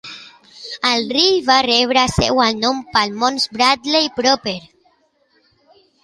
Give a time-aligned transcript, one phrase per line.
[0.91, 4.55] El rill va rebre seu el nom pel Mons Bradley proper.